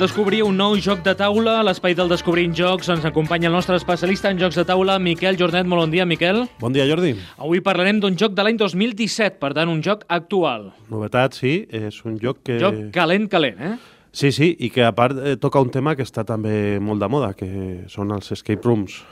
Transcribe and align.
Descobrir 0.00 0.38
un 0.40 0.54
nou 0.56 0.78
joc 0.80 1.02
de 1.04 1.12
taula. 1.12 1.58
A 1.60 1.64
l'espai 1.66 1.92
del 1.92 2.08
Descobrint 2.08 2.54
Jocs 2.56 2.88
ens 2.88 3.04
acompanya 3.04 3.50
el 3.50 3.52
nostre 3.52 3.76
especialista 3.76 4.30
en 4.32 4.38
jocs 4.40 4.56
de 4.56 4.62
taula, 4.64 4.94
Miquel 4.96 5.36
Jornet. 5.36 5.68
Molt 5.68 5.82
bon 5.82 5.92
dia, 5.92 6.06
Miquel. 6.08 6.38
Bon 6.62 6.72
dia, 6.72 6.86
Jordi. 6.88 7.10
Avui 7.36 7.60
parlarem 7.60 7.98
d'un 8.00 8.16
joc 8.16 8.32
de 8.32 8.46
l'any 8.46 8.56
2017, 8.56 9.36
per 9.42 9.50
tant, 9.58 9.68
un 9.68 9.82
joc 9.84 10.06
actual. 10.08 10.70
Novetat, 10.88 11.36
sí, 11.36 11.52
és 11.68 12.00
un 12.08 12.16
joc 12.22 12.40
que... 12.48 12.56
Joc 12.62 12.78
calent, 12.96 13.28
calent, 13.28 13.60
eh? 13.60 13.74
Sí, 14.16 14.32
sí, 14.32 14.54
i 14.56 14.72
que 14.72 14.88
a 14.88 14.94
part 14.96 15.20
eh, 15.20 15.36
toca 15.36 15.60
un 15.60 15.68
tema 15.68 15.92
que 15.98 16.08
està 16.08 16.24
també 16.24 16.80
molt 16.80 17.04
de 17.04 17.10
moda, 17.12 17.34
que 17.36 17.50
són 17.92 18.16
els 18.16 18.32
escape 18.32 18.64
rooms. 18.64 19.02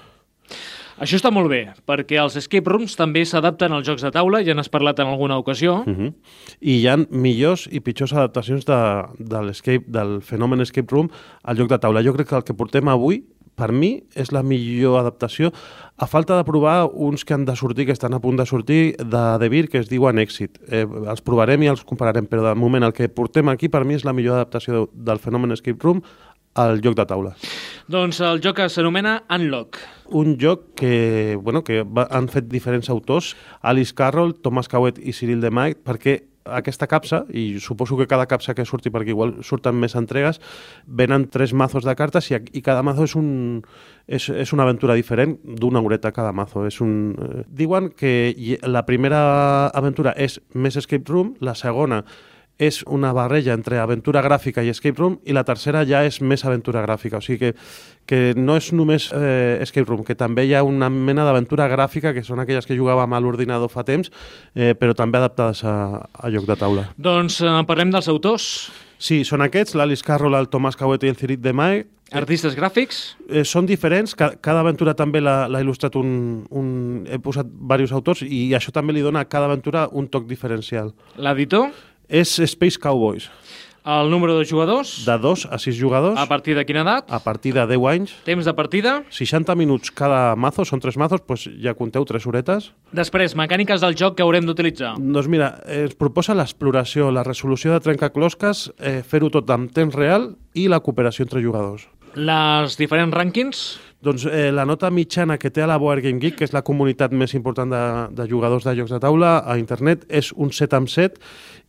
Això 0.99 1.19
està 1.19 1.31
molt 1.31 1.51
bé, 1.51 1.61
perquè 1.87 2.19
els 2.19 2.35
escape 2.41 2.71
rooms 2.71 2.97
també 2.99 3.23
s'adapten 3.27 3.73
als 3.75 3.87
jocs 3.87 4.03
de 4.03 4.11
taula, 4.15 4.43
ja 4.43 4.55
n'has 4.57 4.71
parlat 4.73 4.99
en 4.99 5.13
alguna 5.13 5.39
ocasió. 5.39 5.85
Uh 5.87 5.95
-huh. 5.95 6.13
I 6.61 6.81
hi 6.81 6.87
ha 6.89 6.97
millors 7.11 7.69
i 7.71 7.81
pitjors 7.81 8.13
adaptacions 8.13 8.65
de, 8.65 8.79
de 9.19 9.43
l'escape, 9.43 9.85
del 9.87 10.21
fenomen 10.23 10.61
escape 10.61 10.91
room 10.91 11.11
al 11.43 11.57
joc 11.57 11.69
de 11.69 11.79
taula. 11.79 12.03
Jo 12.03 12.13
crec 12.15 12.29
que 12.29 12.37
el 12.37 12.45
que 12.45 12.55
portem 12.55 12.89
avui 12.89 13.25
per 13.59 13.73
mi 13.75 14.05
és 14.15 14.31
la 14.33 14.45
millor 14.47 15.01
adaptació 15.01 15.51
a 15.99 16.07
falta 16.07 16.37
de 16.39 16.47
provar 16.47 16.87
uns 16.93 17.25
que 17.25 17.35
han 17.35 17.45
de 17.45 17.57
sortir, 17.59 17.87
que 17.87 17.93
estan 17.97 18.15
a 18.15 18.21
punt 18.23 18.39
de 18.39 18.47
sortir 18.47 18.95
de 18.97 19.25
De 19.43 19.49
Beer, 19.49 19.69
que 19.69 19.79
es 19.79 19.89
diuen 19.91 20.19
Èxit. 20.19 20.61
Eh, 20.69 20.87
els 20.87 21.25
provarem 21.27 21.63
i 21.63 21.71
els 21.73 21.83
compararem, 21.85 22.29
però 22.31 22.47
de 22.47 22.55
moment 22.55 22.87
el 22.87 22.95
que 22.95 23.09
portem 23.09 23.49
aquí 23.49 23.69
per 23.69 23.85
mi 23.85 23.99
és 23.99 24.07
la 24.07 24.15
millor 24.15 24.39
adaptació 24.39 24.75
de, 24.75 24.87
del 25.11 25.19
fenomen 25.19 25.53
escape 25.53 25.83
room 25.83 26.03
al 26.59 26.83
joc 26.85 26.97
de 26.99 27.07
taula. 27.09 27.35
Doncs 27.89 28.21
el 28.25 28.43
joc 28.45 28.61
s'anomena 28.69 29.23
Unlock. 29.33 29.79
Un 30.19 30.37
joc 30.41 30.73
que, 30.77 31.37
bueno, 31.41 31.63
que 31.65 31.83
va, 31.85 32.09
han 32.11 32.29
fet 32.33 32.49
diferents 32.51 32.91
autors, 32.93 33.35
Alice 33.63 33.95
Carroll, 33.95 34.35
Thomas 34.43 34.69
Cowett 34.69 34.99
i 34.99 35.15
Cyril 35.17 35.41
de 35.45 35.53
Mike, 35.55 35.85
perquè 35.87 36.19
aquesta 36.49 36.87
capsa, 36.89 37.23
i 37.29 37.59
suposo 37.61 37.97
que 37.99 38.07
cada 38.09 38.27
capsa 38.27 38.55
que 38.57 38.65
surti, 38.65 38.91
perquè 38.93 39.13
igual 39.13 39.35
surten 39.45 39.77
més 39.77 39.95
entregues, 39.99 40.41
venen 40.87 41.29
tres 41.33 41.53
mazos 41.53 41.85
de 41.85 41.95
cartes 41.97 42.31
i, 42.33 42.39
i 42.57 42.63
cada 42.65 42.83
mazo 42.87 43.05
és, 43.05 43.15
un, 43.21 43.29
és, 44.07 44.31
és 44.33 44.55
una 44.57 44.65
aventura 44.65 44.97
diferent 44.97 45.37
d'una 45.45 45.83
horeta 45.85 46.13
cada 46.17 46.33
mazo. 46.33 46.65
És 46.69 46.81
un, 46.85 47.13
eh, 47.13 47.45
diuen 47.49 47.91
que 47.93 48.59
la 48.65 48.87
primera 48.89 49.69
aventura 49.69 50.17
és 50.17 50.41
més 50.55 50.81
escape 50.81 51.13
room, 51.13 51.35
la 51.45 51.57
segona 51.59 52.03
és 52.59 52.83
una 52.91 53.13
barreja 53.15 53.55
entre 53.55 53.79
aventura 53.79 54.23
gràfica 54.25 54.65
i 54.67 54.73
escape 54.73 54.99
room 54.99 55.19
i 55.25 55.37
la 55.37 55.45
tercera 55.47 55.85
ja 55.87 56.03
és 56.07 56.19
més 56.21 56.45
aventura 56.45 56.83
gràfica, 56.83 57.21
o 57.21 57.25
sigui 57.25 57.39
que, 57.39 57.53
que 58.09 58.21
no 58.37 58.59
és 58.59 58.73
només 58.75 59.09
eh, 59.15 59.59
escape 59.63 59.87
room, 59.87 60.03
que 60.05 60.19
també 60.19 60.45
hi 60.49 60.57
ha 60.59 60.65
una 60.67 60.91
mena 60.91 61.27
d'aventura 61.29 61.69
gràfica 61.71 62.13
que 62.17 62.27
són 62.27 62.43
aquelles 62.43 62.67
que 62.67 62.77
jugàvem 62.77 63.15
a 63.15 63.23
l'ordinador 63.23 63.71
fa 63.71 63.87
temps, 63.87 64.11
eh, 64.55 64.75
però 64.75 64.97
també 64.99 65.23
adaptades 65.23 65.63
a, 65.65 66.03
a 66.03 66.35
lloc 66.35 66.51
de 66.51 66.59
taula. 66.59 66.89
Doncs 66.99 67.41
eh, 67.47 67.55
parlem 67.71 67.95
dels 67.95 68.11
autors. 68.11 68.51
Sí, 68.99 69.23
són 69.23 69.45
aquests, 69.45 69.77
l'Alice 69.79 70.03
Carroll, 70.03 70.35
el 70.35 70.51
Tomàs 70.51 70.75
Cauet 70.77 71.05
i 71.07 71.13
el 71.13 71.17
Cirit 71.17 71.39
de 71.39 71.53
Mai. 71.55 71.85
Artistes 72.19 72.57
gràfics? 72.59 73.03
Eh, 73.29 73.45
són 73.47 73.69
diferents, 73.69 74.15
cada, 74.19 74.39
cada 74.43 74.65
aventura 74.65 74.97
també 74.99 75.21
l'ha 75.23 75.61
il·lustrat 75.63 75.95
un, 76.01 76.09
un... 76.51 76.71
He 77.07 77.21
posat 77.23 77.47
diversos 77.47 77.95
autors 77.95 78.25
i 78.25 78.49
això 78.59 78.73
també 78.75 78.97
li 78.97 79.05
dona 79.05 79.23
a 79.23 79.29
cada 79.31 79.47
aventura 79.47 79.87
un 79.93 80.09
toc 80.11 80.27
diferencial. 80.27 80.91
L'editor? 81.21 81.69
És 82.09 82.39
Space 82.41 82.79
Cowboys. 82.81 83.29
El 83.85 84.11
número 84.11 84.39
de 84.39 84.45
jugadors? 84.45 85.05
De 85.05 85.17
2 85.19 85.47
a 85.51 85.59
6 85.59 85.77
jugadors. 85.77 86.19
A 86.21 86.27
partir 86.27 86.55
de 86.57 86.65
quina 86.65 86.83
edat? 86.83 87.09
A 87.09 87.21
partir 87.21 87.55
de 87.55 87.67
10 87.67 87.85
anys. 87.89 88.15
Temps 88.25 88.45
de 88.45 88.53
partida? 88.53 89.03
60 89.09 89.55
minuts 89.57 89.93
cada 89.93 90.37
mazo, 90.37 90.65
són 90.69 90.81
3 90.81 90.97
mazos, 91.01 91.23
doncs 91.25 91.47
ja 91.61 91.73
compteu 91.77 92.05
3 92.09 92.27
horetes. 92.29 92.71
Després, 92.97 93.37
mecàniques 93.37 93.81
del 93.85 93.97
joc 93.97 94.17
que 94.17 94.25
haurem 94.25 94.49
d'utilitzar. 94.49 94.95
Doncs 94.99 95.29
mira, 95.29 95.55
es 95.69 95.97
proposa 95.97 96.37
l'exploració, 96.37 97.11
la 97.13 97.25
resolució 97.25 97.73
de 97.77 97.81
trencaclosques, 97.85 98.71
eh, 98.79 99.01
fer-ho 99.05 99.29
tot 99.33 99.49
en 99.53 99.69
temps 99.69 99.95
real 99.95 100.35
i 100.53 100.69
la 100.69 100.81
cooperació 100.81 101.29
entre 101.29 101.45
jugadors. 101.45 101.89
Les 102.17 102.77
diferents 102.77 103.15
rànquings? 103.15 103.79
Doncs 104.01 104.25
eh, 104.31 104.53
la 104.55 104.65
nota 104.65 104.91
mitjana 104.95 105.37
que 105.43 105.51
té 105.51 105.65
a 105.65 105.67
la 105.67 105.77
Board 105.77 106.05
Game 106.05 106.21
Geek, 106.23 106.37
que 106.39 106.47
és 106.47 106.53
la 106.55 106.63
comunitat 106.63 107.11
més 107.11 107.35
important 107.35 107.71
de, 107.73 107.83
de 108.15 108.27
jugadors 108.31 108.63
de 108.63 108.77
jocs 108.79 108.93
de 108.95 109.01
taula 109.03 109.41
a 109.43 109.57
internet, 109.59 110.05
és 110.09 110.31
un 110.37 110.53
7 110.55 110.79
amb 110.79 110.91
7 110.93 111.19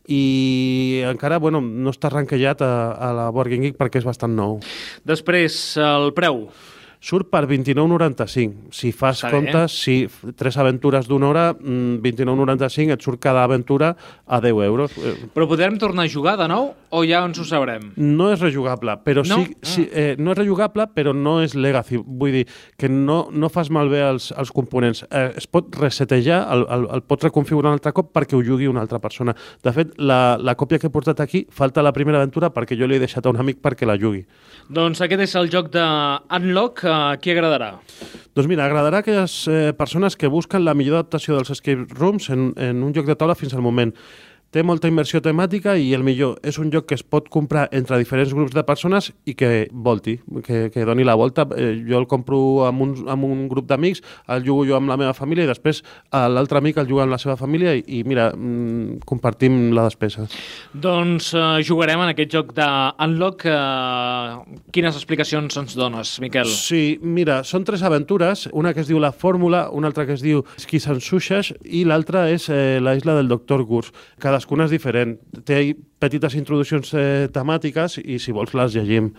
i 0.08 1.02
encara 1.06 1.38
bueno, 1.42 1.60
no 1.60 1.92
està 1.92 2.10
ranquejat 2.12 2.62
a, 2.64 2.72
a 2.96 3.12
la 3.16 3.28
Board 3.34 3.52
Game 3.52 3.68
Geek 3.68 3.78
perquè 3.80 4.00
és 4.00 4.08
bastant 4.08 4.32
nou. 4.34 4.58
Després, 5.06 5.60
el 5.80 6.12
preu 6.16 6.46
surt 7.00 7.30
per 7.32 7.46
29,95. 7.48 8.70
Si 8.76 8.92
fas 8.92 9.22
Està 9.22 9.32
comptes, 9.32 9.72
si 9.72 10.04
tres 10.36 10.58
aventures 10.60 11.08
d'una 11.08 11.30
hora, 11.30 11.44
29,95 11.56 12.84
mm, 12.84 12.96
et 12.96 13.06
surt 13.06 13.20
cada 13.24 13.44
aventura 13.48 13.94
a 14.26 14.40
10 14.44 14.64
euros. 14.66 14.94
Però 15.34 15.48
podrem 15.48 15.78
tornar 15.80 16.04
a 16.04 16.12
jugar 16.12 16.36
de 16.40 16.48
nou 16.52 16.74
o 16.90 17.02
ja 17.06 17.22
ens 17.24 17.38
ho 17.40 17.46
sabrem? 17.48 17.90
No 17.96 18.28
és 18.34 18.40
rejugable, 18.42 18.98
però 19.06 19.24
no? 19.24 19.40
sí, 19.40 19.56
sí 19.62 19.86
ah. 19.88 19.96
eh, 20.12 20.14
no 20.18 20.34
és 20.34 20.38
rejugable, 20.38 20.86
però 20.94 21.14
no 21.16 21.38
és 21.44 21.54
legacy. 21.56 22.00
Vull 22.04 22.40
dir 22.40 22.44
que 22.78 22.90
no, 22.92 23.22
no 23.32 23.48
fas 23.52 23.70
malbé 23.72 24.02
els, 24.04 24.30
els 24.36 24.52
components. 24.52 25.04
Eh, 25.08 25.30
es 25.40 25.48
pot 25.48 25.72
resetejar, 25.80 26.42
el, 26.52 26.66
el, 26.68 26.86
el 26.98 27.04
pots 27.06 27.30
reconfigurar 27.30 27.72
un 27.72 27.80
altre 27.80 27.94
cop 27.96 28.12
perquè 28.12 28.36
ho 28.36 28.44
jugui 28.44 28.68
una 28.68 28.84
altra 28.84 29.00
persona. 29.00 29.34
De 29.64 29.72
fet, 29.74 29.96
la, 29.96 30.36
la 30.36 30.56
còpia 30.58 30.80
que 30.82 30.90
he 30.90 30.92
portat 30.92 31.22
aquí 31.24 31.46
falta 31.54 31.84
la 31.86 31.94
primera 31.96 32.20
aventura 32.20 32.52
perquè 32.52 32.76
jo 32.78 32.90
l'he 32.90 33.00
deixat 33.00 33.24
a 33.24 33.32
un 33.32 33.40
amic 33.40 33.62
perquè 33.64 33.88
la 33.88 33.96
jugui. 34.00 34.24
Doncs 34.70 35.00
aquest 35.02 35.24
és 35.24 35.36
el 35.38 35.48
joc 35.50 35.70
de 35.74 35.86
Unlock, 36.36 36.84
a 36.90 37.16
qui 37.20 37.32
agradarà? 37.32 37.74
Doncs 38.36 38.48
mira, 38.50 38.66
agradarà 38.66 39.00
a 39.00 39.04
aquelles 39.04 39.36
eh, 39.50 39.72
persones 39.76 40.16
que 40.16 40.30
busquen 40.30 40.64
la 40.64 40.74
millor 40.78 41.00
adaptació 41.00 41.36
dels 41.36 41.50
escape 41.56 41.88
rooms 41.98 42.30
en, 42.30 42.50
en 42.58 42.82
un 42.86 42.94
joc 42.94 43.08
de 43.08 43.16
taula 43.18 43.38
fins 43.38 43.56
al 43.56 43.64
moment 43.64 43.94
té 44.50 44.64
molta 44.66 44.88
immersió 44.90 45.20
temàtica 45.22 45.76
i 45.78 45.92
el 45.94 46.02
millor, 46.06 46.38
és 46.46 46.58
un 46.58 46.72
joc 46.74 46.88
que 46.90 46.96
es 46.98 47.04
pot 47.06 47.28
comprar 47.30 47.68
entre 47.76 47.98
diferents 48.00 48.32
grups 48.34 48.54
de 48.56 48.64
persones 48.66 49.10
i 49.30 49.36
que 49.38 49.68
volti, 49.70 50.16
que, 50.46 50.68
que 50.74 50.86
doni 50.86 51.06
la 51.06 51.14
volta. 51.14 51.46
Eh, 51.54 51.84
jo 51.86 52.00
el 52.00 52.08
compro 52.10 52.40
amb 52.66 52.82
un, 52.82 52.94
amb 53.10 53.28
un 53.28 53.46
grup 53.50 53.68
d'amics, 53.70 54.02
el 54.34 54.42
jugo 54.46 54.66
jo 54.66 54.78
amb 54.78 54.90
la 54.90 54.98
meva 55.00 55.14
família 55.14 55.46
i 55.46 55.50
després 55.50 55.84
l'altre 56.10 56.58
amic 56.58 56.80
el 56.82 56.88
juga 56.90 57.04
amb 57.06 57.14
la 57.14 57.20
seva 57.22 57.36
família 57.38 57.76
i, 57.78 57.84
i 58.00 58.02
mira, 58.02 58.30
mm, 58.34 59.04
compartim 59.06 59.70
la 59.76 59.86
despesa. 59.86 60.26
Doncs 60.74 61.30
uh, 61.36 61.60
jugarem 61.66 62.02
en 62.02 62.12
aquest 62.14 62.34
joc 62.34 62.52
d'Unlock. 62.56 63.46
Uh, 63.46 64.58
quines 64.74 64.96
explicacions 64.98 65.56
ens 65.60 65.78
dones, 65.78 66.16
Miquel? 66.22 66.50
Sí, 66.50 66.98
mira, 67.02 67.40
són 67.46 67.64
tres 67.68 67.84
aventures, 67.86 68.48
una 68.56 68.74
que 68.74 68.82
es 68.82 68.90
diu 68.90 68.98
La 69.02 69.12
Fórmula, 69.14 69.68
una 69.70 69.90
altra 69.90 70.08
que 70.08 70.18
es 70.18 70.24
diu 70.26 70.42
and 70.90 71.04
Sushas 71.04 71.52
i 71.64 71.84
l'altra 71.86 72.26
és 72.30 72.48
eh, 72.50 72.80
la 72.82 72.96
isla 72.98 73.14
del 73.14 73.28
Doctor 73.28 73.62
Gurs. 73.64 73.92
Cada 74.18 74.39
cadascuna 74.40 74.64
és 74.64 74.72
diferent. 74.72 75.18
Té 75.44 75.74
petites 76.00 76.34
introduccions 76.34 76.94
eh, 76.96 77.28
temàtiques 77.32 77.98
i 78.00 78.18
si 78.18 78.32
vols 78.32 78.54
les 78.56 78.74
llegim. 78.74 79.10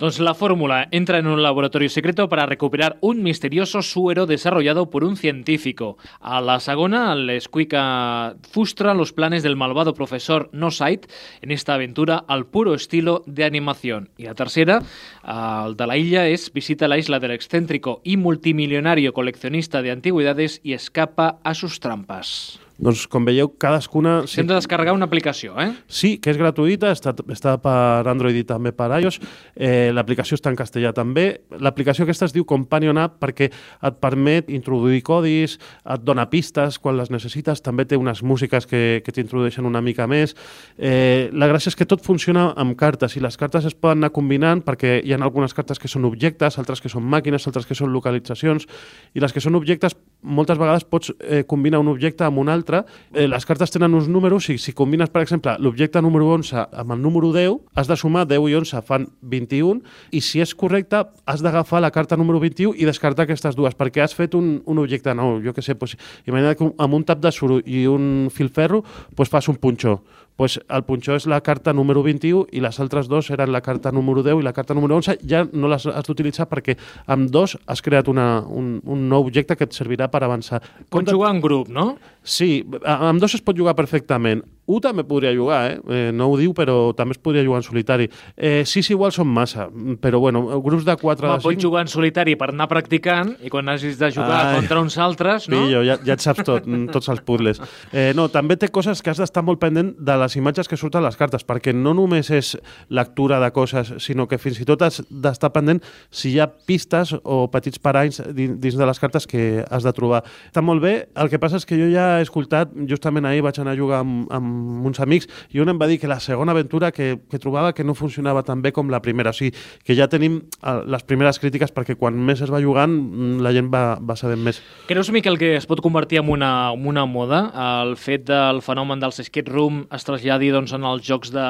Doncs 0.00 0.20
la 0.20 0.32
fórmula 0.34 0.86
entra 0.90 1.18
en 1.18 1.26
un 1.26 1.42
laboratorio 1.42 1.88
secreto 1.88 2.28
para 2.28 2.46
recuperar 2.46 2.96
un 3.02 3.22
misterioso 3.22 3.82
suero 3.82 4.26
desarrollado 4.26 4.88
por 4.88 5.04
un 5.04 5.16
científico. 5.16 5.98
A 6.20 6.40
la 6.40 6.58
segona, 6.60 7.14
l'escuica 7.14 8.36
frustra 8.50 8.94
los 8.94 9.12
planes 9.12 9.42
del 9.42 9.56
malvado 9.56 9.92
profesor 9.92 10.48
No 10.52 10.70
Sight 10.70 11.06
en 11.42 11.50
esta 11.50 11.74
aventura 11.74 12.24
al 12.26 12.46
puro 12.46 12.74
estilo 12.74 13.22
de 13.26 13.44
animación. 13.44 14.08
I 14.16 14.24
la 14.24 14.34
tercera, 14.34 14.80
el 15.24 15.76
de 15.76 15.86
la 15.86 15.96
illa, 15.96 16.26
es 16.26 16.52
visita 16.52 16.88
la 16.88 16.98
isla 16.98 17.20
del 17.20 17.32
excéntrico 17.32 18.00
y 18.02 18.16
multimillonario 18.16 19.12
coleccionista 19.12 19.82
de 19.82 19.90
antigüedades 19.90 20.60
y 20.62 20.72
escapa 20.72 21.38
a 21.44 21.54
sus 21.54 21.80
trampas. 21.80 22.60
Doncs, 22.80 23.04
com 23.12 23.26
veieu, 23.28 23.50
cadascuna... 23.60 24.22
Sí. 24.24 24.38
Hem 24.40 24.48
de 24.48 24.56
descarregar 24.56 24.94
una 24.96 25.04
aplicació, 25.04 25.52
eh? 25.60 25.68
Sí, 25.84 26.14
que 26.16 26.32
és 26.32 26.38
gratuïta, 26.40 26.88
està, 26.96 27.12
està 27.28 27.58
per 27.60 28.08
Android 28.08 28.38
i 28.40 28.44
també 28.48 28.72
per 28.72 28.88
iOS. 28.96 29.18
Eh, 29.52 29.90
L'aplicació 29.92 30.38
està 30.38 30.48
en 30.48 30.56
castellà 30.56 30.94
també. 30.96 31.42
L'aplicació 31.60 32.06
aquesta 32.06 32.24
es 32.30 32.32
diu 32.32 32.46
Companion 32.48 32.96
App 33.02 33.18
perquè 33.20 33.50
et 33.50 33.98
permet 34.00 34.48
introduir 34.48 35.02
codis, 35.04 35.58
et 35.84 36.06
dona 36.06 36.24
pistes 36.32 36.78
quan 36.80 36.96
les 36.96 37.12
necessites, 37.12 37.60
també 37.60 37.84
té 37.84 38.00
unes 38.00 38.24
músiques 38.24 38.64
que, 38.70 39.02
que 39.04 39.12
t'introdueixen 39.12 39.68
una 39.68 39.84
mica 39.84 40.08
més. 40.08 40.32
Eh, 40.78 41.28
la 41.36 41.50
gràcia 41.52 41.68
és 41.74 41.76
que 41.76 41.88
tot 41.88 42.00
funciona 42.06 42.48
amb 42.56 42.78
cartes 42.80 43.18
i 43.18 43.20
les 43.20 43.36
cartes 43.36 43.68
es 43.68 43.76
poden 43.76 44.00
anar 44.00 44.14
combinant 44.16 44.64
perquè 44.64 45.02
hi 45.04 45.12
ha 45.12 45.20
algunes 45.20 45.52
cartes 45.52 45.78
que 45.78 45.90
són 45.90 46.08
objectes, 46.08 46.56
altres 46.56 46.80
que 46.80 46.88
són 46.88 47.04
màquines, 47.04 47.44
altres 47.44 47.68
que 47.68 47.76
són 47.76 47.92
localitzacions, 47.92 48.64
i 49.12 49.20
les 49.20 49.36
que 49.36 49.44
són 49.44 49.60
objectes 49.60 49.98
moltes 50.22 50.58
vegades 50.58 50.84
pots 50.84 51.12
eh, 51.18 51.44
combinar 51.48 51.80
un 51.80 51.88
objecte 51.88 52.24
amb 52.24 52.38
un 52.38 52.48
altre. 52.52 52.69
Eh, 52.78 53.26
les 53.28 53.46
cartes 53.46 53.72
tenen 53.72 53.94
uns 53.96 54.08
números, 54.08 54.46
si, 54.46 54.58
si 54.58 54.74
combines, 54.76 55.10
per 55.10 55.22
exemple, 55.24 55.56
l'objecte 55.58 56.02
número 56.02 56.28
11 56.36 56.66
amb 56.82 56.94
el 56.94 57.02
número 57.02 57.32
10, 57.34 57.58
has 57.74 57.90
de 57.90 57.96
sumar 57.98 58.26
10 58.30 58.48
i 58.50 58.56
11 58.60 58.82
fan 58.86 59.08
21, 59.22 59.82
i 60.16 60.22
si 60.24 60.42
és 60.42 60.54
correcte, 60.54 61.02
has 61.26 61.44
d'agafar 61.44 61.82
la 61.82 61.92
carta 61.94 62.18
número 62.20 62.40
21 62.42 62.76
i 62.78 62.88
descartar 62.88 63.26
aquestes 63.26 63.58
dues, 63.58 63.76
perquè 63.78 64.04
has 64.04 64.16
fet 64.16 64.36
un, 64.38 64.58
un 64.66 64.82
objecte 64.82 65.14
nou. 65.16 65.38
Jo 65.44 65.54
què 65.56 65.64
sé, 65.64 65.76
doncs, 65.78 65.96
imagina't 66.26 66.58
que 66.58 66.70
amb 66.78 66.98
un 66.98 67.06
tap 67.06 67.20
de 67.22 67.32
suro 67.34 67.60
i 67.66 67.86
un 67.90 68.30
filferro 68.32 68.84
doncs 69.16 69.30
fas 69.30 69.50
un 69.50 69.58
punxó 69.60 70.00
pues 70.40 70.54
el 70.72 70.86
punxó 70.88 71.18
és 71.18 71.26
la 71.28 71.42
carta 71.44 71.74
número 71.76 72.00
21 72.00 72.46
i 72.56 72.62
les 72.64 72.78
altres 72.80 73.10
dos 73.12 73.26
eren 73.34 73.50
la 73.52 73.60
carta 73.60 73.90
número 73.92 74.22
10 74.24 74.40
i 74.40 74.46
la 74.46 74.54
carta 74.56 74.72
número 74.72 74.96
11. 74.96 75.18
Ja 75.28 75.42
no 75.52 75.68
les 75.68 75.84
has 75.84 76.06
d'utilitzar 76.08 76.46
perquè 76.48 76.78
amb 77.12 77.28
dos 77.28 77.58
has 77.68 77.84
creat 77.84 78.08
una, 78.08 78.40
un, 78.48 78.78
un 78.88 79.02
nou 79.10 79.28
objecte 79.28 79.52
que 79.52 79.68
et 79.68 79.76
servirà 79.76 80.08
per 80.08 80.22
avançar. 80.24 80.62
Pots 80.88 81.12
jugar 81.12 81.34
en 81.34 81.42
grup, 81.44 81.68
no? 81.68 81.90
Sí, 82.24 82.64
amb 82.80 83.20
dos 83.20 83.36
es 83.36 83.44
pot 83.44 83.60
jugar 83.60 83.76
perfectament. 83.76 84.40
1 84.70 84.84
també 84.84 85.04
podria 85.08 85.32
jugar, 85.36 85.60
eh? 85.70 85.78
eh? 85.90 86.10
No 86.14 86.30
ho 86.30 86.36
diu, 86.38 86.54
però 86.56 86.92
també 86.96 87.16
es 87.16 87.22
podria 87.22 87.44
jugar 87.46 87.60
en 87.60 87.66
solitari. 87.66 88.08
Eh, 88.36 88.62
6 88.68 88.92
igual 88.94 89.12
són 89.14 89.30
massa, 89.30 89.68
però 90.02 90.20
bueno, 90.22 90.44
grups 90.62 90.86
de 90.86 90.96
4 90.96 91.26
Home, 91.26 91.36
de 91.36 91.42
5... 91.42 91.48
pots 91.48 91.66
jugar 91.66 91.84
en 91.86 91.92
solitari 91.92 92.36
per 92.40 92.50
anar 92.52 92.68
practicant 92.70 93.34
i 93.44 93.52
quan 93.52 93.68
hagis 93.68 93.98
de 94.00 94.10
jugar 94.14 94.40
Ai. 94.46 94.54
contra 94.58 94.80
uns 94.80 94.98
altres, 94.98 95.48
no? 95.50 95.64
Pillo, 95.66 95.82
ja, 95.86 95.98
ja 96.06 96.16
et 96.16 96.24
saps 96.24 96.44
tot, 96.46 96.66
mm, 96.66 96.90
tots 96.94 97.10
els 97.12 97.22
puzzles. 97.26 97.60
Eh, 97.92 98.10
no, 98.16 98.28
també 98.32 98.56
té 98.60 98.70
coses 98.72 99.02
que 99.02 99.12
has 99.12 99.20
d'estar 99.20 99.44
molt 99.46 99.60
pendent 99.62 99.92
de 99.98 100.18
les 100.22 100.36
imatges 100.40 100.70
que 100.70 100.78
surten 100.80 101.02
a 101.02 101.08
les 101.08 101.18
cartes, 101.18 101.44
perquè 101.46 101.74
no 101.76 101.94
només 101.96 102.30
és 102.34 102.54
lectura 102.88 103.40
de 103.42 103.50
coses, 103.54 103.94
sinó 103.98 104.28
que 104.30 104.38
fins 104.38 104.60
i 104.60 104.68
tot 104.68 104.82
has 104.86 105.02
d'estar 105.10 105.52
pendent 105.54 105.82
si 106.10 106.34
hi 106.34 106.40
ha 106.40 106.48
pistes 106.48 107.14
o 107.22 107.42
petits 107.52 107.80
paranys 107.82 108.20
dins, 108.34 108.58
dins 108.60 108.78
de 108.78 108.86
les 108.86 109.00
cartes 109.02 109.26
que 109.26 109.64
has 109.68 109.86
de 109.86 109.92
trobar. 109.96 110.22
Està 110.48 110.62
molt 110.64 110.82
bé, 110.84 110.94
el 111.16 111.30
que 111.32 111.40
passa 111.42 111.60
és 111.60 111.66
que 111.66 111.78
jo 111.78 111.90
ja 111.92 112.18
he 112.18 112.26
escoltat, 112.26 112.72
justament 112.90 113.26
ahir 113.28 113.44
vaig 113.46 113.58
anar 113.60 113.74
a 113.74 113.80
jugar 113.80 114.02
amb, 114.04 114.26
amb 114.32 114.59
uns 114.60 115.00
amics 115.00 115.28
i 115.54 115.60
un 115.62 115.72
em 115.72 115.80
va 115.80 115.88
dir 115.90 115.98
que 116.00 116.10
la 116.10 116.20
segona 116.20 116.52
aventura 116.52 116.90
que, 116.92 117.16
que 117.30 117.40
trobava 117.42 117.72
que 117.74 117.84
no 117.84 117.94
funcionava 117.94 118.42
tan 118.46 118.62
bé 118.62 118.72
com 118.72 118.90
la 118.90 119.02
primera. 119.02 119.30
O 119.30 119.36
sigui, 119.36 119.54
que 119.84 119.96
ja 119.98 120.08
tenim 120.10 120.40
eh, 120.40 120.76
les 120.86 121.04
primeres 121.06 121.40
crítiques 121.42 121.72
perquè 121.74 121.96
quan 121.98 122.16
més 122.16 122.42
es 122.44 122.52
va 122.52 122.62
jugant 122.62 122.92
mm, 122.92 123.40
la 123.44 123.54
gent 123.56 123.70
va, 123.72 123.84
va 124.00 124.16
sabent 124.18 124.42
més. 124.44 124.60
Creus, 124.88 125.10
Miquel, 125.14 125.38
que 125.40 125.54
es 125.58 125.68
pot 125.70 125.82
convertir 125.84 126.20
en 126.20 126.30
una, 126.32 126.70
en 126.74 126.86
una 126.86 127.06
moda? 127.06 127.42
El 127.80 127.96
fet 128.00 128.26
del 128.28 128.62
fenomen 128.64 129.00
dels 129.02 129.20
escape 129.22 129.50
room 129.50 129.84
es 129.94 130.06
traslladi 130.06 130.50
doncs, 130.54 130.74
en 130.76 130.86
els 130.86 131.04
jocs 131.06 131.32
de, 131.34 131.46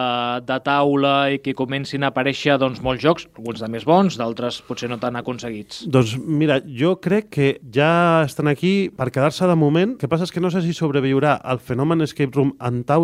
de 0.46 0.58
taula 0.64 1.14
i 1.34 1.40
que 1.42 1.56
comencin 1.56 2.04
a 2.04 2.10
aparèixer 2.12 2.58
doncs, 2.60 2.82
molts 2.84 3.02
jocs, 3.04 3.26
alguns 3.38 3.62
de 3.62 3.70
més 3.72 3.86
bons, 3.88 4.18
d'altres 4.20 4.60
potser 4.66 4.90
no 4.90 5.00
tan 5.02 5.18
aconseguits. 5.20 5.84
Doncs 5.90 6.16
mira, 6.20 6.60
jo 6.64 6.96
crec 7.02 7.30
que 7.34 7.50
ja 7.72 8.22
estan 8.26 8.50
aquí 8.50 8.90
per 8.96 9.10
quedar-se 9.14 9.48
de 9.48 9.56
moment. 9.58 9.96
El 9.96 10.00
que 10.00 10.10
passa 10.10 10.26
és 10.28 10.34
que 10.34 10.42
no 10.42 10.50
sé 10.52 10.62
si 10.64 10.74
sobreviurà 10.76 11.38
el 11.50 11.60
fenomen 11.62 12.04
escape 12.04 12.36
room 12.36 12.54
en 12.60 12.82
taula, 12.88 12.99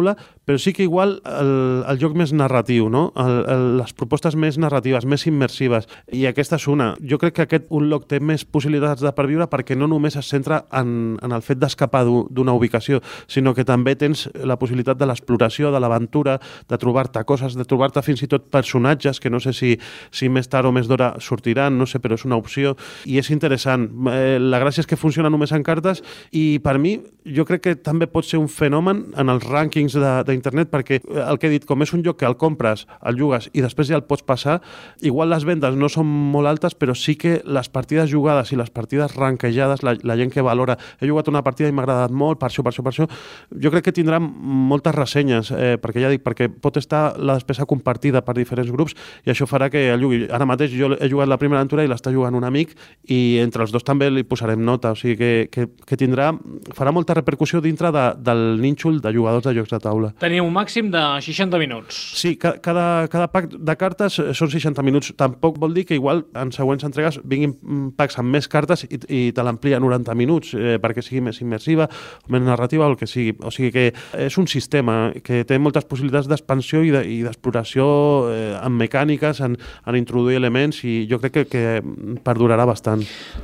però 0.47 0.59
sí 0.63 0.73
que 0.73 0.85
igual 0.85 1.21
el, 1.27 1.51
el 1.91 1.99
joc 1.99 2.15
més 2.15 2.33
narratiu, 2.33 2.89
no? 2.93 3.13
el, 3.19 3.39
el, 3.51 3.65
les 3.81 3.93
propostes 3.99 4.37
més 4.39 4.59
narratives, 4.63 5.05
més 5.09 5.25
immersives. 5.27 5.89
I 6.13 6.27
aquesta 6.31 6.57
és 6.61 6.67
una. 6.71 6.93
Jo 7.03 7.19
crec 7.19 7.35
que 7.35 7.43
aquest 7.47 7.67
Unlock 7.75 8.07
té 8.11 8.21
més 8.21 8.45
possibilitats 8.45 9.03
de 9.03 9.13
perviure 9.17 9.49
perquè 9.51 9.75
no 9.77 9.89
només 9.91 10.15
es 10.17 10.29
centra 10.31 10.65
en, 10.73 11.17
en 11.23 11.33
el 11.35 11.43
fet 11.43 11.59
d'escapar 11.59 12.05
d'u- 12.07 12.27
d'una 12.31 12.55
ubicació, 12.55 13.01
sinó 13.27 13.55
que 13.55 13.65
també 13.67 13.97
tens 13.97 14.29
la 14.47 14.57
possibilitat 14.59 14.97
de 15.01 15.07
l'exploració, 15.11 15.73
de 15.75 15.81
l'aventura, 15.83 16.39
de 16.69 16.79
trobar-te 16.79 17.25
coses, 17.27 17.57
de 17.57 17.65
trobar-te 17.67 18.03
fins 18.07 18.23
i 18.23 18.29
tot 18.31 18.47
personatges 18.51 19.19
que 19.21 19.31
no 19.31 19.41
sé 19.41 19.53
si, 19.53 19.75
si 20.15 20.29
més 20.29 20.47
tard 20.49 20.67
o 20.69 20.73
més 20.73 20.87
d'hora 20.87 21.15
sortiran, 21.21 21.77
no 21.79 21.87
sé, 21.87 21.99
però 22.03 22.15
és 22.15 22.25
una 22.25 22.37
opció 22.39 22.77
i 23.07 23.19
és 23.19 23.31
interessant. 23.35 23.89
Eh, 24.13 24.39
la 24.41 24.59
gràcia 24.63 24.83
és 24.83 24.87
que 24.87 24.97
funciona 24.99 25.31
només 25.31 25.53
en 25.53 25.63
cartes 25.67 26.03
i 26.33 26.59
per 26.63 26.79
mi 26.79 26.97
jo 27.27 27.45
crec 27.45 27.63
que 27.67 27.75
també 27.77 28.07
pot 28.07 28.25
ser 28.25 28.39
un 28.39 28.47
fenomen 28.49 29.07
en 29.19 29.29
els 29.33 29.43
rànquings 29.47 29.67
de- 29.77 30.25
d'internet 30.25 30.71
perquè 30.73 31.01
eh, 31.03 31.25
el 31.29 31.39
que 31.39 31.47
he 31.47 31.51
dit, 31.51 31.65
com 31.69 31.83
és 31.83 31.93
un 31.93 32.03
joc 32.05 32.17
que 32.19 32.27
el 32.27 32.37
compres, 32.37 32.87
el 33.05 33.19
jugues 33.19 33.51
i 33.53 33.61
després 33.61 33.89
ja 33.89 33.97
el 33.97 34.05
pots 34.05 34.23
passar, 34.23 34.61
igual 35.03 35.29
les 35.31 35.45
vendes 35.45 35.77
no 35.77 35.89
són 35.89 36.07
molt 36.07 36.49
altes, 36.49 36.75
però 36.75 36.95
sí 36.97 37.17
que 37.17 37.43
les 37.45 37.69
partides 37.69 38.11
jugades 38.11 38.53
i 38.53 38.57
les 38.57 38.71
partides 38.71 39.15
ranquejades, 39.17 39.83
la, 39.83 39.97
la 40.03 40.17
gent 40.17 40.33
que 40.33 40.43
valora, 40.43 40.79
he 41.01 41.07
jugat 41.09 41.29
una 41.29 41.43
partida 41.45 41.69
i 41.69 41.73
m'ha 41.73 41.83
agradat 41.85 42.11
molt, 42.11 42.39
per 42.41 42.49
això, 42.49 42.63
per 42.65 42.73
això, 42.73 42.83
per 42.83 42.93
això, 42.93 43.07
jo 43.51 43.71
crec 43.71 43.85
que 43.85 43.93
tindrà 43.93 44.19
moltes 44.21 44.95
ressenyes, 44.95 45.51
eh, 45.53 45.77
perquè 45.83 46.01
ja 46.03 46.11
dic, 46.13 46.23
perquè 46.25 46.49
pot 46.49 46.77
estar 46.81 47.17
la 47.19 47.35
despesa 47.39 47.67
compartida 47.67 48.23
per 48.25 48.35
diferents 48.37 48.71
grups 48.73 48.95
i 49.27 49.31
això 49.31 49.47
farà 49.47 49.69
que 49.71 49.89
el 49.93 50.01
jugui. 50.03 50.25
Ara 50.31 50.47
mateix 50.47 50.73
jo 50.73 50.93
he 50.97 51.09
jugat 51.11 51.29
la 51.29 51.39
primera 51.39 51.61
aventura 51.61 51.85
i 51.85 51.89
l'està 51.91 52.13
jugant 52.15 52.35
un 52.35 52.45
amic 52.45 52.75
i 53.13 53.39
entre 53.43 53.63
els 53.67 53.73
dos 53.73 53.85
també 53.85 54.09
li 54.11 54.25
posarem 54.25 54.63
nota, 54.65 54.93
o 54.93 54.97
sigui 54.97 55.17
que, 55.17 55.49
que, 55.53 55.67
que 55.87 55.97
tindrà, 55.99 56.33
farà 56.75 56.93
molta 56.93 57.15
repercussió 57.15 57.61
dintre 57.61 57.91
de, 57.93 58.07
del 58.23 58.61
nínxol 58.63 59.01
de 59.03 59.13
jugadors 59.15 59.45
de 59.45 59.55
jocs 59.59 59.66
de 59.71 59.79
taula. 59.83 60.13
Teniu 60.21 60.45
un 60.47 60.53
màxim 60.55 60.91
de 60.91 61.03
60 61.21 61.59
minuts. 61.59 61.97
Sí, 62.21 62.37
ca- 62.37 62.57
cada, 62.63 63.07
cada 63.09 63.29
pack 63.33 63.53
de 63.59 63.77
cartes 63.77 64.21
són 64.37 64.51
60 64.53 64.83
minuts. 64.87 65.13
Tampoc 65.17 65.59
vol 65.59 65.75
dir 65.75 65.85
que 65.87 65.95
igual 65.99 66.25
en 66.35 66.53
següents 66.53 66.85
entregues 66.85 67.21
vinguin 67.25 67.57
mm, 67.61 67.91
packs 67.97 68.19
amb 68.21 68.31
més 68.35 68.49
cartes 68.49 68.85
i, 68.87 68.99
i 69.09 69.21
te 69.33 69.43
l'amplia 69.47 69.77
a 69.79 69.81
90 69.81 70.15
minuts 70.19 70.55
eh, 70.55 70.77
perquè 70.83 71.03
sigui 71.05 71.21
més 71.29 71.41
immersiva, 71.43 71.89
més 72.29 72.43
narrativa 72.43 72.87
o 72.87 72.91
el 72.95 72.97
que 73.01 73.07
sigui. 73.07 73.35
O 73.43 73.51
sigui 73.51 73.71
que 73.73 73.87
és 74.27 74.39
un 74.39 74.47
sistema 74.47 75.13
que 75.25 75.43
té 75.45 75.59
moltes 75.59 75.85
possibilitats 75.85 76.29
d'expansió 76.31 76.83
i 76.87 76.91
de- 76.95 77.05
i 77.07 77.23
d'exploració 77.25 77.87
eh, 78.33 78.57
en 78.63 78.73
mecàniques, 78.77 79.41
en, 79.45 79.57
en 79.87 79.97
introduir 79.97 80.37
elements 80.41 80.83
i 80.85 81.07
jo 81.11 81.19
crec 81.23 81.33
que, 81.33 81.45
que 81.51 81.65
perdurarà 82.25 82.65
bastant. 82.69 83.03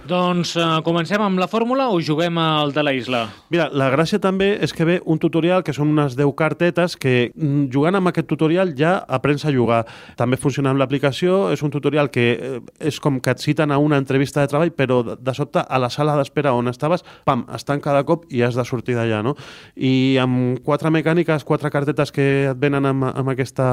Doncs 0.08 0.56
eh, 0.56 0.66
comencem 0.84 1.22
amb 1.22 1.38
la 1.40 1.48
fórmula 1.50 1.88
o 1.92 2.00
juguem 2.02 2.38
al 2.38 2.72
de 2.72 2.82
la 2.82 2.92
isla? 2.96 3.22
Mira, 3.52 3.68
la 3.72 3.90
gràcia 3.92 4.18
també 4.22 4.52
és 4.62 4.72
que 4.74 4.84
ve 4.88 5.00
un 5.04 5.18
tutorial 5.22 5.62
que 5.64 5.74
són 5.76 5.92
unes 5.92 6.11
10 6.16 6.34
cartetes 6.36 6.96
que 6.96 7.30
mm, 7.34 7.70
jugant 7.72 7.98
amb 7.98 8.10
aquest 8.10 8.28
tutorial 8.30 8.74
ja 8.78 8.96
aprens 9.08 9.44
a 9.44 9.52
jugar. 9.54 9.82
També 10.16 10.38
funciona 10.40 10.72
amb 10.72 10.80
l'aplicació, 10.80 11.50
és 11.52 11.62
un 11.62 11.72
tutorial 11.72 12.10
que 12.12 12.26
eh, 12.32 12.60
és 12.80 12.98
com 13.02 13.20
que 13.20 13.34
et 13.34 13.42
citen 13.42 13.72
a 13.72 13.78
una 13.82 13.98
entrevista 14.00 14.42
de 14.42 14.50
treball, 14.50 14.72
però 14.76 15.00
de, 15.12 15.34
sobte 15.34 15.62
a 15.62 15.80
la 15.80 15.90
sala 15.90 16.16
d'espera 16.18 16.54
on 16.56 16.70
estaves, 16.70 17.04
pam, 17.26 17.46
es 17.54 17.66
tanca 17.68 17.94
de 17.96 18.04
cop 18.08 18.26
i 18.30 18.42
has 18.42 18.58
de 18.58 18.64
sortir 18.68 18.96
d'allà, 18.98 19.22
no? 19.24 19.34
I 19.76 20.18
amb 20.22 20.60
quatre 20.64 20.90
mecàniques, 20.92 21.44
quatre 21.48 21.70
cartetes 21.72 22.12
que 22.12 22.28
et 22.50 22.58
venen 22.60 22.86
amb, 22.88 23.08
amb, 23.10 23.32
aquesta, 23.32 23.68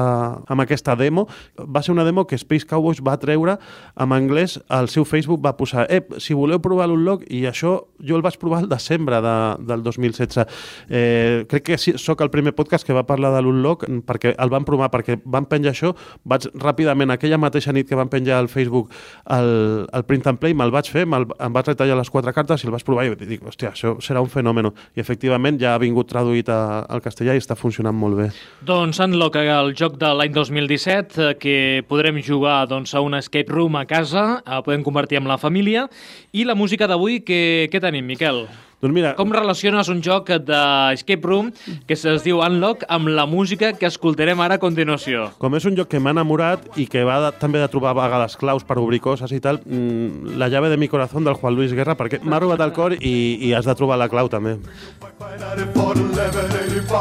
amb 0.50 0.64
aquesta 0.64 0.96
demo, 0.98 1.26
va 1.58 1.82
ser 1.82 1.94
una 1.94 2.04
demo 2.06 2.26
que 2.26 2.38
Space 2.40 2.66
Cowboys 2.68 3.02
va 3.04 3.18
treure 3.20 3.58
en 4.00 4.14
anglès 4.16 4.58
al 4.68 4.88
seu 4.92 5.04
Facebook, 5.04 5.42
va 5.44 5.56
posar, 5.56 5.86
eh, 5.90 6.02
si 6.18 6.34
voleu 6.34 6.60
provar 6.62 6.88
l'unlock, 6.90 7.26
i 7.30 7.44
això 7.50 7.76
jo 8.00 8.16
el 8.16 8.24
vaig 8.24 8.38
provar 8.40 8.62
al 8.62 8.68
desembre 8.70 9.20
de, 9.24 9.36
del 9.68 9.82
2016. 9.82 10.46
Eh, 10.88 11.44
crec 11.50 11.66
que 11.70 11.78
sóc 11.78 12.20
el 12.20 12.29
primer 12.32 12.54
podcast 12.56 12.86
que 12.86 12.96
va 12.96 13.04
parlar 13.06 13.32
de 13.34 13.42
l'unlock 13.44 13.86
perquè 14.06 14.34
el 14.38 14.52
van 14.52 14.66
provar, 14.68 14.90
perquè 14.92 15.18
van 15.24 15.46
penjar 15.50 15.74
això, 15.74 15.92
vaig 16.24 16.48
ràpidament, 16.54 17.12
aquella 17.14 17.38
mateixa 17.40 17.74
nit 17.76 17.88
que 17.88 17.98
van 17.98 18.10
penjar 18.12 18.38
al 18.38 18.48
Facebook 18.52 18.90
el, 19.36 19.86
el 19.92 20.06
print 20.08 20.28
and 20.30 20.40
play, 20.40 20.54
me'l 20.54 20.72
vaig 20.74 20.90
fer, 20.90 21.06
me'l, 21.08 21.26
em 21.40 21.54
vaig 21.54 21.72
retallar 21.72 21.98
les 21.98 22.10
quatre 22.10 22.34
cartes 22.36 22.62
i 22.62 22.68
el 22.68 22.74
vaig 22.74 22.86
provar 22.86 23.06
i 23.06 23.14
dic, 23.20 23.42
hòstia, 23.46 23.74
això 23.74 23.96
serà 24.04 24.22
un 24.22 24.30
fenomen. 24.32 24.70
I 24.96 25.02
efectivament 25.02 25.58
ja 25.60 25.74
ha 25.74 25.82
vingut 25.82 26.08
traduït 26.10 26.48
a, 26.52 26.86
al 26.88 27.02
castellà 27.04 27.34
i 27.34 27.42
està 27.42 27.56
funcionant 27.58 27.96
molt 27.96 28.18
bé. 28.18 28.30
Doncs 28.66 29.00
Unlock, 29.02 29.38
el 29.40 29.74
joc 29.78 29.98
de 30.00 30.12
l'any 30.16 30.34
2017, 30.36 31.20
eh, 31.20 31.36
que 31.40 31.56
podrem 31.88 32.20
jugar 32.24 32.62
doncs, 32.70 32.94
a 32.94 33.04
un 33.04 33.16
escape 33.18 33.52
room 33.52 33.78
a 33.80 33.86
casa, 33.88 34.42
eh, 34.44 34.62
podem 34.66 34.84
convertir 34.86 35.20
amb 35.20 35.30
la 35.30 35.38
família. 35.40 35.86
I 36.32 36.46
la 36.48 36.58
música 36.58 36.88
d'avui, 36.90 37.22
què, 37.26 37.42
què 37.72 37.82
tenim, 37.82 38.06
Miquel? 38.06 38.44
Doncs 38.80 38.94
mira, 38.96 39.12
Com 39.18 39.32
relaciones 39.32 39.90
un 39.92 40.00
joc 40.00 40.30
d'escape 40.40 41.26
room 41.28 41.50
que 41.86 41.98
es 41.98 42.24
diu 42.24 42.40
Unlock 42.40 42.86
amb 42.88 43.10
la 43.12 43.26
música 43.28 43.74
que 43.76 43.84
escoltarem 43.90 44.40
ara 44.40 44.56
a 44.56 44.62
continuació? 44.62 45.26
Com 45.42 45.54
és 45.58 45.66
un 45.68 45.76
joc 45.76 45.90
que 45.92 46.00
m'ha 46.00 46.14
enamorat 46.16 46.64
i 46.80 46.86
que 46.88 47.04
va 47.04 47.18
de, 47.26 47.32
també 47.42 47.60
de 47.60 47.68
trobar 47.68 47.92
a 47.92 47.98
vegades 48.00 48.38
claus 48.40 48.64
per 48.64 48.78
obrir 48.80 49.02
coses 49.04 49.32
i 49.36 49.40
tal, 49.44 49.60
mmm, 49.66 50.38
la 50.40 50.48
llave 50.48 50.70
de 50.72 50.78
mi 50.80 50.88
corazón 50.88 51.28
del 51.28 51.36
Juan 51.36 51.58
Luis 51.58 51.74
Guerra, 51.76 51.96
perquè 51.98 52.22
m'ha 52.24 52.40
robat 52.40 52.64
el 52.64 52.72
cor 52.72 52.96
i, 52.96 53.14
i 53.44 53.52
has 53.52 53.68
de 53.68 53.76
trobar 53.76 54.00
la 54.00 54.08
clau 54.08 54.32
també. 54.32 54.56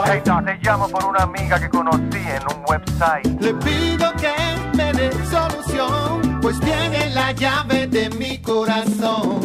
Hey, 0.10 0.22
no, 0.26 0.44
te 0.44 0.60
llamo 0.62 0.90
por 0.90 1.06
una 1.06 1.24
amiga 1.24 1.60
que 1.60 1.70
conocí 1.70 2.20
en 2.20 2.44
un 2.52 2.64
website. 2.68 3.42
Le 3.42 3.54
pido 3.54 4.12
que 4.20 4.34
me 4.76 4.92
dé 4.94 5.12
solución, 5.32 6.40
pues 6.42 6.60
tiene 6.60 7.10
la 7.12 7.32
llave 7.32 7.88
de 7.88 8.10
mi 8.12 8.38
corazón. 8.40 9.39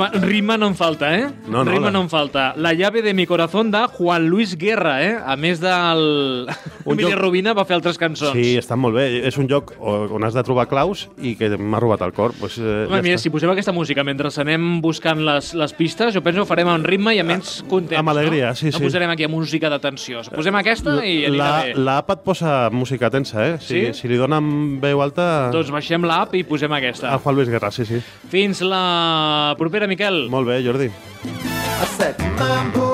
Home, 0.00 0.26
rima 0.26 0.56
no 0.56 0.66
en 0.68 0.74
falta, 0.76 1.10
eh? 1.18 1.26
No, 1.46 1.64
no, 1.64 1.70
rima 1.70 1.86
la- 1.86 1.90
no 1.92 2.00
en 2.02 2.08
falta. 2.10 2.54
La 2.56 2.72
llave 2.72 3.02
de 3.02 3.12
mi 3.14 3.26
corazón 3.26 3.70
de 3.70 3.86
Juan 3.86 4.26
Luis 4.28 4.56
Guerra, 4.56 5.02
eh? 5.04 5.16
A 5.24 5.36
més 5.36 5.60
del... 5.60 6.46
Un 6.84 6.94
Emili 6.96 7.10
joc- 7.12 7.18
Rubina 7.20 7.52
va 7.52 7.64
fer 7.68 7.76
altres 7.76 7.98
cançons. 8.00 8.32
Sí, 8.32 8.56
està 8.58 8.76
molt 8.80 8.96
bé. 8.96 9.06
És 9.28 9.36
un 9.38 9.46
joc 9.50 9.74
on 9.80 10.24
has 10.24 10.34
de 10.34 10.42
trobar 10.46 10.64
claus 10.70 11.08
i 11.20 11.34
que 11.36 11.50
m'ha 11.58 11.78
robat 11.82 12.00
el 12.06 12.14
cor. 12.16 12.32
Pues, 12.40 12.56
eh, 12.58 12.86
Home, 12.88 12.96
ja 12.96 13.02
mira, 13.04 13.18
està. 13.18 13.26
si 13.26 13.30
posem 13.34 13.50
aquesta 13.52 13.72
música 13.76 14.02
mentre 14.06 14.30
anem 14.40 14.80
buscant 14.80 15.20
les, 15.26 15.52
les 15.58 15.72
pistes, 15.76 16.14
jo 16.14 16.22
penso 16.24 16.40
que 16.40 16.46
ho 16.46 16.48
farem 16.48 16.70
amb 16.72 16.86
ritme 16.88 17.12
i 17.14 17.20
amb 17.20 17.34
menys 17.34 17.58
contents, 17.68 17.98
amb 18.00 18.08
alegria, 18.14 18.54
no? 18.54 18.56
sí, 18.56 18.70
no 18.72 18.78
sí. 18.78 18.84
posarem 18.86 19.10
aquí 19.12 19.26
música 19.28 19.68
de 19.68 19.78
tensió. 19.82 20.22
Posem 20.32 20.56
aquesta 20.56 20.96
i 21.04 21.26
anirà 21.28 21.36
la, 21.44 21.50
bé. 21.66 21.74
L'app 21.76 22.14
et 22.16 22.24
posa 22.24 22.54
música 22.72 23.10
tensa, 23.12 23.44
eh? 23.46 23.58
Si, 23.60 23.68
Sí? 23.80 23.92
si 24.00 24.08
li 24.08 24.16
donen 24.20 24.78
veu 24.80 25.02
alta... 25.04 25.50
Doncs 25.52 25.70
baixem 25.74 26.02
l'app 26.08 26.34
i 26.38 26.42
posem 26.48 26.72
aquesta. 26.72 27.12
A 27.12 27.18
Juan 27.20 27.36
Luis 27.36 27.48
Guerra, 27.52 27.70
sí, 27.74 27.84
sí. 27.84 28.00
Fins 28.32 28.62
la 28.64 29.54
propera, 29.58 29.86
Miquel. 29.90 30.22
Molt 30.30 30.46
bé, 30.48 30.60
Jordi. 30.66 30.90
I 30.90 31.90
said, 31.96 32.16
Mambo. 32.38 32.89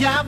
La 0.00 0.27